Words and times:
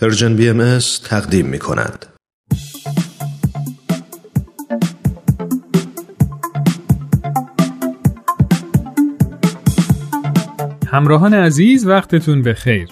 Persian 0.00 0.36
BM 0.36 0.78
تقدیم 1.04 1.46
می 1.46 1.58
کند. 1.58 2.06
همراهان 10.86 11.34
عزیز 11.34 11.86
وقتتون 11.86 12.42
به 12.42 12.54
خیر. 12.54 12.88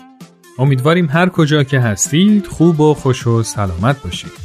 امیدواریم 0.59 1.09
هر 1.11 1.29
کجا 1.29 1.65
که 1.65 1.81
هستید 1.81 2.47
خوب 2.47 2.81
و 2.81 2.95
خوش 2.95 3.27
و 3.27 3.43
سلامت 3.43 4.03
باشید. 4.03 4.44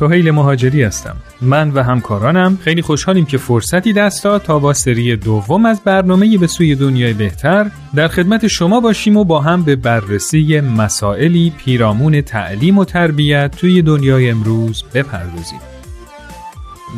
سهیل 0.00 0.30
مهاجری 0.30 0.82
هستم. 0.82 1.16
من 1.40 1.70
و 1.70 1.82
همکارانم 1.82 2.58
خیلی 2.64 2.82
خوشحالیم 2.82 3.26
که 3.26 3.38
فرصتی 3.38 3.92
دست 3.92 4.24
داد 4.24 4.42
تا 4.42 4.58
با 4.58 4.72
سری 4.72 5.16
دوم 5.16 5.66
از 5.66 5.80
برنامه 5.80 6.38
به 6.38 6.46
سوی 6.46 6.74
دنیای 6.74 7.12
بهتر 7.12 7.70
در 7.94 8.08
خدمت 8.08 8.46
شما 8.46 8.80
باشیم 8.80 9.16
و 9.16 9.24
با 9.24 9.40
هم 9.40 9.62
به 9.62 9.76
بررسی 9.76 10.60
مسائلی 10.60 11.52
پیرامون 11.58 12.20
تعلیم 12.20 12.78
و 12.78 12.84
تربیت 12.84 13.56
توی 13.56 13.82
دنیای 13.82 14.30
امروز 14.30 14.84
بپردازیم. 14.94 15.60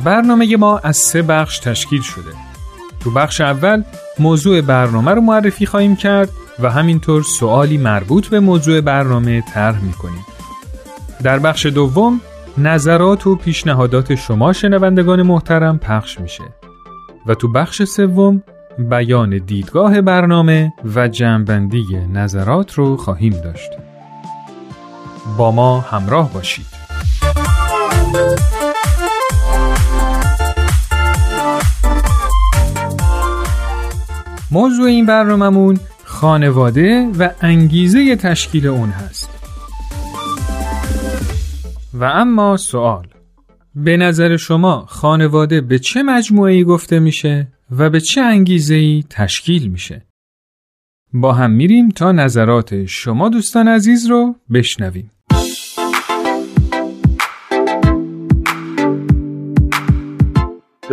برنامه 0.04 0.56
ما 0.56 0.78
از 0.78 0.96
سه 0.96 1.22
بخش 1.22 1.58
تشکیل 1.58 2.02
شده. 2.02 2.32
تو 3.00 3.10
بخش 3.10 3.40
اول 3.40 3.82
موضوع 4.18 4.60
برنامه 4.60 5.10
رو 5.10 5.20
معرفی 5.20 5.66
خواهیم 5.66 5.96
کرد 5.96 6.28
و 6.58 6.70
همینطور 6.70 7.22
سوالی 7.22 7.78
مربوط 7.78 8.26
به 8.28 8.40
موضوع 8.40 8.80
برنامه 8.80 9.40
طرح 9.54 9.84
می‌کنیم. 9.84 10.26
در 11.22 11.38
بخش 11.38 11.66
دوم 11.66 12.20
نظرات 12.58 13.26
و 13.26 13.36
پیشنهادات 13.36 14.14
شما 14.14 14.52
شنوندگان 14.52 15.22
محترم 15.22 15.78
پخش 15.78 16.20
میشه. 16.20 16.44
و 17.26 17.34
تو 17.34 17.52
بخش 17.52 17.82
سوم 17.82 18.42
بیان 18.78 19.38
دیدگاه 19.38 20.00
برنامه 20.00 20.72
و 20.94 21.08
جمعبندی 21.08 21.84
نظرات 22.12 22.74
رو 22.74 22.96
خواهیم 22.96 23.32
داشت. 23.32 23.70
با 25.38 25.50
ما 25.50 25.80
همراه 25.80 26.32
باشید. 26.32 26.66
موضوع 34.50 34.86
این 34.86 35.06
برنامهمون 35.06 35.78
خانواده 36.04 37.08
و 37.18 37.28
انگیزه 37.40 38.16
تشکیل 38.16 38.66
اون 38.66 38.90
هست. 38.90 39.21
و 41.94 42.04
اما 42.04 42.56
سوال 42.56 43.06
به 43.74 43.96
نظر 43.96 44.36
شما 44.36 44.86
خانواده 44.88 45.60
به 45.60 45.78
چه 45.78 46.02
مجموعه 46.02 46.64
گفته 46.64 46.98
میشه 46.98 47.48
و 47.70 47.90
به 47.90 48.00
چه 48.00 48.20
انگیزه 48.20 48.74
ای 48.74 49.04
تشکیل 49.10 49.68
میشه؟ 49.68 50.06
با 51.14 51.32
هم 51.32 51.50
میریم 51.50 51.88
تا 51.88 52.12
نظرات 52.12 52.84
شما 52.84 53.28
دوستان 53.28 53.68
عزیز 53.68 54.06
رو 54.06 54.34
بشنویم. 54.52 55.10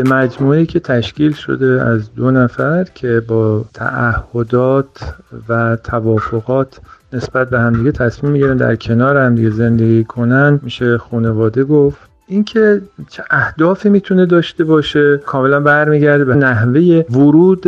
به 0.03 0.09
مجموعه 0.09 0.65
که 0.65 0.79
تشکیل 0.79 1.33
شده 1.33 1.81
از 1.81 2.15
دو 2.15 2.31
نفر 2.31 2.83
که 2.95 3.21
با 3.27 3.65
تعهدات 3.73 5.13
و 5.49 5.75
توافقات 5.75 6.79
نسبت 7.13 7.49
به 7.49 7.59
همدیگه 7.59 7.91
تصمیم 7.91 8.31
می‌گیرن 8.31 8.57
در 8.57 8.75
کنار 8.75 9.17
همدیگه 9.17 9.49
زندگی 9.49 10.03
کنن 10.03 10.59
میشه 10.63 10.97
خانواده 10.97 11.63
گفت. 11.63 11.99
اینکه 12.29 12.81
چه 13.09 13.23
اهدافی 13.29 13.89
می‌تونه 13.89 14.25
داشته 14.25 14.63
باشه 14.63 15.17
کاملا 15.17 15.59
برمیگرده 15.59 16.25
به 16.25 16.35
نحوه 16.35 17.03
ورود 17.11 17.67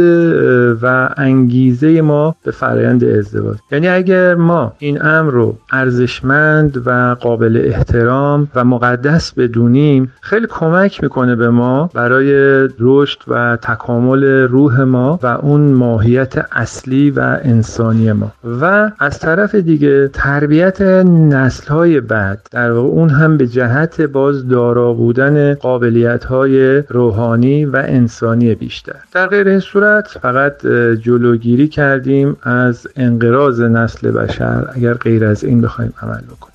و 0.81 1.09
انگیزه 1.17 2.01
ما 2.01 2.35
به 2.43 2.51
فرایند 2.51 3.03
ازدواج. 3.03 3.57
یعنی 3.71 3.87
اگر 3.87 4.35
ما 4.35 4.73
این 4.79 5.05
امر 5.05 5.31
رو 5.31 5.57
ارزشمند 5.71 6.83
و 6.85 7.15
قابل 7.19 7.61
احترام 7.65 8.47
و 8.55 8.63
مقدس 8.63 9.33
بدونیم 9.33 10.11
خیلی 10.21 10.47
کمک 10.49 11.03
می‌کنه 11.03 11.35
به 11.35 11.49
ما 11.49 11.89
برای 11.93 12.31
رشد 12.79 13.19
و 13.27 13.57
تکامل 13.61 14.23
روح 14.23 14.81
ما 14.81 15.19
و 15.23 15.27
اون 15.27 15.61
ماهیت 15.61 16.45
اصلی 16.51 17.11
و 17.11 17.37
انسانی 17.43 18.11
ما. 18.11 18.31
و 18.61 18.91
از 18.99 19.19
طرف 19.19 19.55
دیگه 19.55 20.07
تربیت 20.07 20.81
نسل 20.81 21.67
های 21.67 22.01
بعد 22.01 22.47
در 22.51 22.71
واقع 22.71 22.87
اون 22.87 23.09
هم 23.09 23.37
به 23.37 23.47
جهت 23.47 24.01
باز 24.01 24.47
دارا 24.51 24.93
بودن 24.93 25.53
قابلیت 25.53 26.23
های 26.23 26.83
روحانی 26.89 27.65
و 27.65 27.75
انسانی 27.75 28.55
بیشتر. 28.55 28.95
در 29.11 29.27
غیر 29.27 29.47
این 29.47 29.59
صورت 29.59 30.07
فقط 30.07 30.65
جلوگیری 31.05 31.67
کردیم 31.67 32.37
از 32.43 32.87
انقراض 32.95 33.61
نسل 33.61 34.11
بشر 34.11 34.69
اگر 34.75 34.93
غیر 34.93 35.25
از 35.25 35.43
این 35.43 35.61
بخوایم 35.61 35.93
عمل 36.01 36.21
بکنیم. 36.21 36.50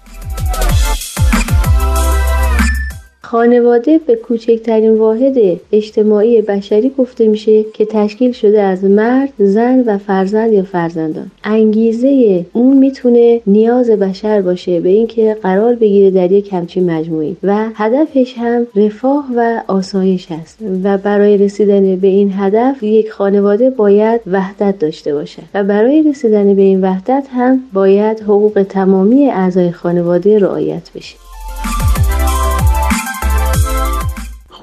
خانواده 3.30 3.98
به 4.06 4.14
کوچکترین 4.16 4.98
واحد 4.98 5.60
اجتماعی 5.72 6.42
بشری 6.42 6.92
گفته 6.98 7.28
میشه 7.28 7.62
که 7.62 7.84
تشکیل 7.84 8.32
شده 8.32 8.62
از 8.62 8.84
مرد، 8.84 9.28
زن 9.38 9.80
و 9.86 9.98
فرزند 9.98 10.52
یا 10.52 10.62
فرزندان. 10.62 11.30
انگیزه 11.44 12.44
اون 12.52 12.76
می‌تونه 12.76 13.40
نیاز 13.46 13.90
بشر 13.90 14.40
باشه 14.40 14.80
به 14.80 14.88
اینکه 14.88 15.36
قرار 15.42 15.74
بگیره 15.74 16.10
در 16.10 16.32
یک 16.32 16.52
همچین 16.52 16.90
مجموعی 16.90 17.36
و 17.42 17.68
هدفش 17.74 18.34
هم 18.38 18.66
رفاه 18.76 19.26
و 19.36 19.60
آسایش 19.66 20.32
هست 20.32 20.58
و 20.84 20.98
برای 20.98 21.36
رسیدن 21.36 21.96
به 21.96 22.06
این 22.06 22.32
هدف 22.36 22.82
یک 22.82 23.10
خانواده 23.10 23.70
باید 23.70 24.20
وحدت 24.26 24.78
داشته 24.78 25.14
باشه 25.14 25.42
و 25.54 25.64
برای 25.64 26.02
رسیدن 26.02 26.54
به 26.54 26.62
این 26.62 26.80
وحدت 26.80 27.26
هم 27.32 27.60
باید 27.72 28.20
حقوق 28.20 28.66
تمامی 28.68 29.30
اعضای 29.30 29.70
خانواده 29.72 30.38
رعایت 30.38 30.90
بشه. 30.94 31.16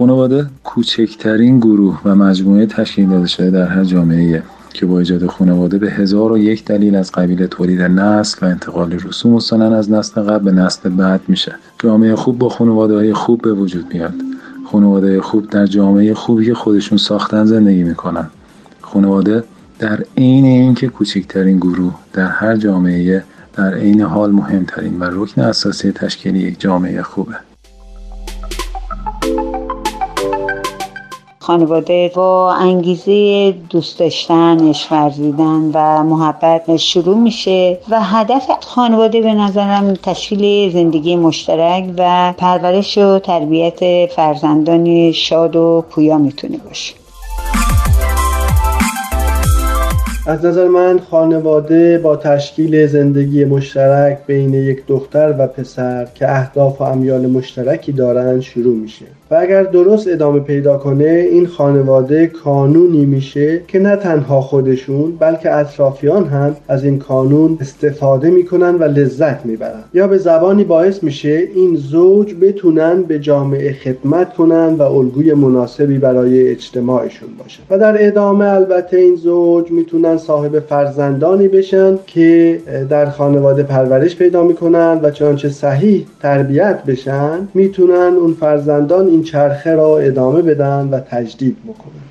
خانواده 0.04 0.46
کوچکترین 0.64 1.60
گروه 1.60 2.02
و 2.06 2.16
مجموعه 2.16 2.66
تشکیل 2.66 3.10
داده 3.10 3.28
شده 3.28 3.52
در 3.52 3.68
هر 3.68 3.84
جامعه 3.84 4.44
که 4.74 4.86
با 4.86 5.00
ایجاد 5.00 5.26
خانواده 5.26 5.78
به 5.78 5.92
هزار 5.92 6.32
و 6.32 6.38
یک 6.38 6.66
دلیل 6.66 6.96
از 6.96 7.12
قبیل 7.12 7.46
تولید 7.46 7.82
نسل 7.82 8.46
و 8.46 8.50
انتقال 8.50 8.92
رسوم 8.92 9.34
و 9.34 9.40
سنن 9.40 9.74
از 9.74 9.92
نسل 9.92 10.22
قبل 10.22 10.46
به 10.46 10.52
نسل 10.52 10.90
بعد 10.90 11.22
میشه. 11.28 11.56
جامعه 11.80 12.16
خوب 12.16 12.40
با 12.40 12.50
خانواده 12.50 12.96
های 12.96 13.14
خوب 13.14 13.42
به 13.42 13.54
وجود 13.54 13.94
میاد. 13.94 14.14
خانواده 14.72 15.22
خوب 15.22 15.50
در 15.50 15.66
جامعه 15.66 16.14
خوبی 16.14 16.46
که 16.46 16.54
خودشون 16.54 16.98
ساختن 16.98 17.46
زندگی 17.46 17.84
می‌کنن. 17.84 18.28
خانواده 18.82 19.44
در 19.80 20.04
عین 20.18 20.46
اینکه 20.46 20.88
کوچکترین 20.88 21.58
گروه 21.58 21.96
در 22.14 22.28
هر 22.28 22.56
جامعه 22.56 23.24
در 23.54 23.74
عین 23.74 24.02
حال 24.02 24.32
مهمترین 24.32 25.00
و 25.00 25.10
رکن 25.12 25.42
اساسی 25.42 25.92
تشکیل 25.92 26.36
یک 26.36 26.60
جامعه 26.60 27.02
خوبه. 27.02 27.53
خانواده 31.44 32.12
با 32.16 32.54
انگیزه 32.54 33.52
دوست 33.70 34.00
داشتن 34.00 34.70
عشق 34.70 34.92
ورزیدن 34.92 35.72
و 35.74 36.04
محبت 36.04 36.78
شروع 36.78 37.18
میشه 37.18 37.80
و 37.90 38.04
هدف 38.04 38.52
خانواده 38.62 39.22
به 39.22 39.34
نظرم 39.34 39.94
تشکیل 39.94 40.74
زندگی 40.74 41.16
مشترک 41.16 41.94
و 41.98 42.34
پرورش 42.38 42.98
و 42.98 43.20
تربیت 43.20 44.06
فرزندان 44.06 45.12
شاد 45.12 45.56
و 45.56 45.84
پویا 45.90 46.18
می‌تونه 46.18 46.58
باشه. 46.58 47.03
از 50.28 50.46
نظر 50.46 50.68
من 50.68 51.00
خانواده 51.00 51.98
با 51.98 52.16
تشکیل 52.16 52.88
زندگی 52.88 53.46
مشترک 53.46 54.18
بین 54.28 54.54
یک 54.54 54.84
دختر 54.88 55.36
و 55.40 55.48
پسر 55.48 56.08
که 56.16 56.32
اهداف 56.32 56.82
و 56.82 56.84
امیال 56.84 57.28
مشترکی 57.28 57.92
دارند 57.92 58.42
شروع 58.42 58.76
میشه. 58.76 59.06
و 59.32 59.36
اگر 59.36 59.64
درست 59.64 60.08
ادامه 60.08 60.40
پیدا 60.40 60.78
کنه 60.78 61.28
این 61.32 61.48
خانواده 61.48 62.28
کانونی 62.28 63.06
میشه 63.06 63.62
که 63.68 63.80
نه 63.80 63.96
تنها 63.96 64.42
خودشون 64.42 65.16
بلکه 65.20 65.56
اطرافیان 65.56 66.26
هم 66.26 66.56
از 66.68 66.84
این 66.84 67.00
کانون 67.00 67.58
استفاده 67.62 68.30
می‌کنن 68.30 68.76
و 68.76 68.84
لذت 68.84 69.46
می‌برن. 69.46 69.84
یا 69.94 70.08
به 70.08 70.18
زبانی 70.18 70.64
باعث 70.64 71.04
میشه 71.04 71.44
این 71.56 71.76
زوج 71.76 72.36
بتونن 72.42 73.04
به 73.04 73.20
جامعه 73.20 73.74
خدمت 73.74 74.34
کنن 74.34 74.74
و 74.74 74.82
الگوی 74.82 75.34
مناسبی 75.34 75.98
برای 75.98 76.48
اجتماعشون 76.48 77.30
باشه. 77.40 77.60
و 77.70 77.78
در 77.78 78.08
ادامه 78.08 78.46
البته 78.46 78.98
این 78.98 79.16
زوج 79.16 79.72
می‌تونن 79.72 80.13
صاحب 80.18 80.60
فرزندانی 80.60 81.48
بشن 81.48 82.00
که 82.08 82.60
در 82.90 83.10
خانواده 83.10 83.64
پرورش 83.64 84.16
پیدا 84.16 84.44
می‌کنن 84.44 85.00
و 85.04 85.12
چنانچه 85.12 85.50
صحیح 85.50 86.06
تربیت 86.22 86.84
بشن 86.84 87.48
می‌تونن 87.54 88.14
اون 88.20 88.34
فرزندان 88.34 89.08
این 89.08 89.24
چرخه 89.24 89.76
را 89.76 89.98
ادامه 89.98 90.42
بدن 90.42 90.90
و 90.92 91.00
تجدید 91.00 91.58
بکنن. 91.64 92.03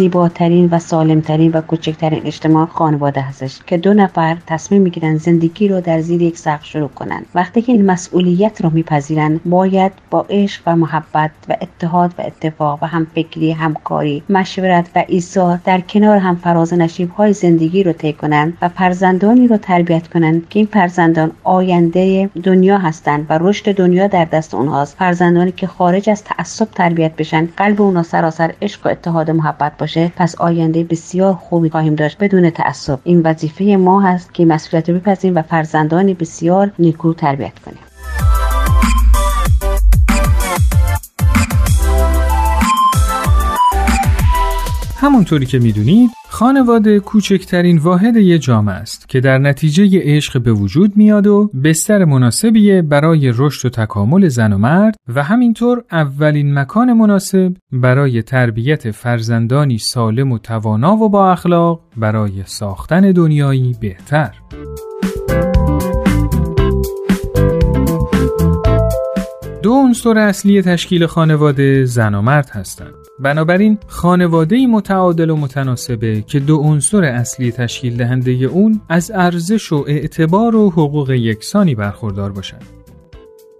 زیباترین 0.00 0.68
و 0.72 0.78
سالمترین 0.78 1.52
و 1.52 1.60
کوچکترین 1.60 2.22
اجتماع 2.26 2.66
خانواده 2.66 3.20
هستش 3.20 3.58
که 3.66 3.76
دو 3.76 3.94
نفر 3.94 4.36
تصمیم 4.46 4.82
می‌گیرن 4.82 5.16
زندگی 5.16 5.68
رو 5.68 5.80
در 5.80 6.00
زیر 6.00 6.22
یک 6.22 6.38
سقف 6.38 6.64
شروع 6.64 6.88
کنن. 6.88 7.22
وقتی 7.34 7.62
که 7.62 7.72
این 7.72 7.86
مسئولیت 7.86 8.60
رو 8.60 8.70
میپذیرن 8.70 9.40
باید 9.44 9.92
با 10.10 10.26
عشق 10.30 10.62
و 10.66 10.76
محبت 10.76 11.30
و 11.48 11.56
اتحاد 11.60 12.14
و 12.18 12.22
اتفاق 12.22 12.82
و 12.82 12.86
هم 12.86 13.06
فکری 13.14 13.52
همکاری 13.52 14.22
مشورت 14.28 14.90
و 14.96 15.04
ایثار 15.08 15.60
در 15.64 15.80
کنار 15.80 16.16
هم 16.16 16.36
فراز 16.36 16.74
نشیب 16.74 17.10
های 17.10 17.32
زندگی 17.32 17.82
رو 17.82 17.92
طی 17.92 18.12
کنند 18.12 18.58
و 18.62 18.68
فرزندانی 18.68 19.48
رو 19.48 19.56
تربیت 19.56 20.08
کنند 20.08 20.48
که 20.48 20.58
این 20.58 20.68
فرزندان 20.72 21.32
آینده 21.44 22.30
دنیا 22.42 22.78
هستند 22.78 23.26
و 23.28 23.38
رشد 23.40 23.74
دنیا 23.74 24.06
در 24.06 24.24
دست 24.24 24.54
اونهاست. 24.54 24.96
فرزندانی 24.96 25.52
که 25.52 25.66
خارج 25.66 26.10
از 26.10 26.24
تعصب 26.24 26.68
تربیت 26.74 27.16
بشن 27.16 27.48
قلب 27.56 27.82
اونا 27.82 28.02
سراسر 28.02 28.54
عشق 28.62 28.86
و 28.86 28.88
اتحاد 28.88 29.30
و 29.30 29.32
محبت 29.32 29.72
باشه. 29.78 29.89
پس 29.98 30.34
آینده 30.34 30.84
بسیار 30.84 31.34
خوبی 31.34 31.70
خواهیم 31.70 31.94
داشت. 31.94 32.18
بدون 32.18 32.50
تعصب. 32.50 32.98
این 33.04 33.22
وظیفه 33.22 33.64
ما 33.64 34.00
هست 34.00 34.34
که 34.34 34.44
مسئولیت 34.44 34.90
رو 34.90 34.98
بپذیریم 34.98 35.36
و 35.36 35.42
فرزندانی 35.42 36.14
بسیار 36.14 36.72
نیکو 36.78 37.14
تربیت 37.14 37.58
کنیم. 37.58 37.78
همونطوری 44.96 45.46
که 45.46 45.58
می‌دونید 45.58 46.10
خانواده 46.40 47.00
کوچکترین 47.00 47.78
واحد 47.78 48.16
یه 48.16 48.38
جامعه 48.38 48.74
است 48.74 49.08
که 49.08 49.20
در 49.20 49.38
نتیجه 49.38 50.00
عشق 50.02 50.42
به 50.42 50.52
وجود 50.52 50.96
میاد 50.96 51.26
و 51.26 51.50
بستر 51.64 52.04
مناسبیه 52.04 52.82
برای 52.82 53.32
رشد 53.36 53.66
و 53.66 53.70
تکامل 53.70 54.28
زن 54.28 54.52
و 54.52 54.58
مرد 54.58 54.96
و 55.08 55.22
همینطور 55.22 55.84
اولین 55.92 56.58
مکان 56.58 56.92
مناسب 56.92 57.52
برای 57.72 58.22
تربیت 58.22 58.90
فرزندانی 58.90 59.78
سالم 59.78 60.32
و 60.32 60.38
توانا 60.38 60.96
و 60.96 61.08
با 61.08 61.32
اخلاق 61.32 61.80
برای 61.96 62.42
ساختن 62.44 63.12
دنیایی 63.12 63.76
بهتر. 63.80 64.34
دو 69.62 69.74
عنصر 69.74 70.18
اصلی 70.18 70.62
تشکیل 70.62 71.06
خانواده 71.06 71.84
زن 71.84 72.14
و 72.14 72.22
مرد 72.22 72.50
هستند. 72.50 72.99
بنابراین 73.20 73.78
خانواده 73.86 74.66
متعادل 74.66 75.30
و 75.30 75.36
متناسبه 75.36 76.24
که 76.26 76.40
دو 76.40 76.56
عنصر 76.56 77.04
اصلی 77.04 77.52
تشکیل 77.52 77.96
دهنده 77.96 78.30
اون 78.30 78.80
از 78.88 79.12
ارزش 79.14 79.72
و 79.72 79.84
اعتبار 79.88 80.56
و 80.56 80.70
حقوق 80.70 81.10
یکسانی 81.10 81.74
برخوردار 81.74 82.32
باشند. 82.32 82.62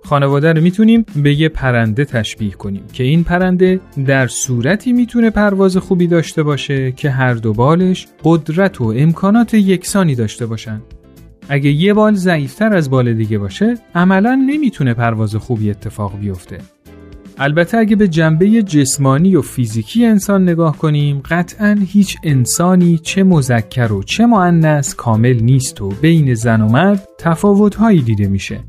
خانواده 0.05 0.53
رو 0.53 0.61
می‌تونیم 0.61 1.07
به 1.17 1.41
یه 1.41 1.49
پرنده 1.49 2.05
تشبیه 2.05 2.51
کنیم 2.51 2.83
که 2.93 3.05
این 3.05 3.25
پرنده 3.25 3.81
در 4.07 4.27
صورتی 4.27 4.93
می‌تونه 4.93 5.31
پرواز 5.31 5.77
خوبی 5.77 6.07
داشته 6.07 6.43
باشه 6.43 6.93
که 6.93 7.11
هر 7.11 7.35
دو 7.35 7.53
بالش 7.53 8.09
قدرت 8.25 8.81
و 8.81 8.85
امکانات 8.97 9.55
یکسانی 9.55 10.15
داشته 10.15 10.47
باشند. 10.47 10.83
اگه 11.49 11.71
یه 11.71 11.95
بال 11.95 12.15
ضعیفتر 12.15 12.75
از 12.75 12.91
بال 12.91 13.13
دیگه 13.13 13.39
باشه 13.39 13.75
عملا 13.95 14.35
نمی‌تونه 14.35 14.95
پرواز 14.95 15.37
خوبی 15.37 15.71
اتفاق 15.71 16.19
بیفته 16.19 16.59
البته 17.43 17.79
اگه 17.79 17.97
به 17.97 18.09
جنبه 18.09 18.63
جسمانی 18.63 19.37
و 19.37 19.43
فیزیکی 19.43 20.07
انسان 20.07 20.43
نگاه 20.43 20.79
کنیم 20.79 21.23
قطعا 21.25 21.77
هیچ 21.87 22.17
انسانی 22.23 22.99
چه 22.99 23.23
مذکر 23.23 23.93
و 23.93 24.03
چه 24.03 24.27
معنس 24.27 24.95
کامل 24.95 25.41
نیست 25.43 25.81
و 25.81 25.89
بین 25.89 26.35
زن 26.35 26.61
و 26.61 26.69
مرد 26.69 27.09
تفاوتهایی 27.19 28.03
دیده 28.03 28.29
میشه. 28.29 28.61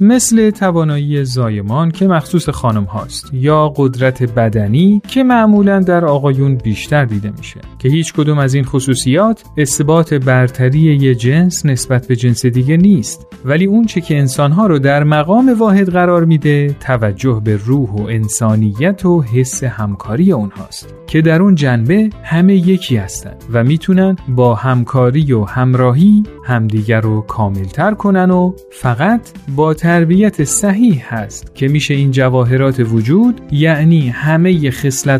مثل 0.00 0.50
توانایی 0.50 1.24
زایمان 1.24 1.90
که 1.90 2.06
مخصوص 2.06 2.48
خانم 2.48 2.84
هاست 2.84 3.30
یا 3.34 3.72
قدرت 3.76 4.22
بدنی 4.22 5.02
که 5.08 5.24
معمولا 5.24 5.80
در 5.80 6.04
آقایون 6.04 6.54
بیشتر 6.56 7.04
دیده 7.04 7.32
میشه. 7.38 7.60
که 7.78 7.88
هیچ 7.88 8.12
کدوم 8.12 8.38
از 8.38 8.54
این 8.54 8.64
خصوصیات 8.64 9.44
اثبات 9.56 10.14
برتری 10.14 10.78
یه 10.78 11.14
جنس 11.14 11.66
نسبت 11.66 12.06
به 12.06 12.16
جنس 12.16 12.46
دیگه 12.46 12.76
نیست. 12.76 13.26
ولی 13.44 13.64
اون 13.64 13.86
چه 13.86 14.00
که 14.00 14.18
انسانها 14.18 14.66
رو 14.66 14.78
در 14.78 15.04
مقام 15.04 15.54
واحد 15.58 15.90
قرار 15.90 16.24
میده 16.24 16.76
توجه 16.80 17.40
به 17.44 17.56
روح 17.56 17.90
و 17.90 18.02
انسانیت 18.02 19.06
و 19.06 19.22
حس 19.22 19.64
همکاری 19.64 20.32
اونهاست. 20.32 20.94
که 21.06 21.22
در 21.22 21.42
اون 21.42 21.54
جنبه 21.54 22.10
همه 22.22 22.54
یکی 22.54 22.96
هستند 22.96 23.44
و 23.52 23.64
می‌تونن 23.64 24.16
با 24.28 24.54
همکاری 24.54 25.32
و 25.32 25.44
همراهی 25.44 26.22
همدیگر 26.44 27.00
رو 27.00 27.20
کاملتر 27.20 27.94
کنن 27.94 28.30
و 28.30 28.52
فقط 28.70 29.20
با 29.56 29.74
تربیت 29.86 30.44
صحیح 30.44 31.14
هست 31.14 31.54
که 31.54 31.68
میشه 31.68 31.94
این 31.94 32.10
جواهرات 32.10 32.80
وجود 32.80 33.40
یعنی 33.52 34.08
همه 34.08 34.72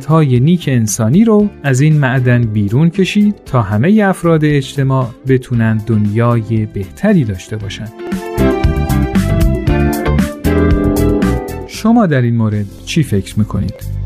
های 0.08 0.40
نیک 0.40 0.68
انسانی 0.72 1.24
رو 1.24 1.48
از 1.62 1.80
این 1.80 1.98
معدن 1.98 2.42
بیرون 2.42 2.90
کشید 2.90 3.34
تا 3.44 3.62
همه 3.62 4.02
افراد 4.04 4.44
اجتماع 4.44 5.08
بتونن 5.28 5.76
دنیای 5.86 6.66
بهتری 6.66 7.24
داشته 7.24 7.56
باشند. 7.56 7.92
شما 11.66 12.06
در 12.06 12.22
این 12.22 12.36
مورد 12.36 12.66
چی 12.84 13.02
فکر 13.02 13.38
می‌کنید؟ 13.38 14.05